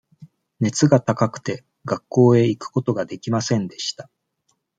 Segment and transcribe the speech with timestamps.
[0.59, 4.09] 熱が高くて、学校へ行くことができませんでした。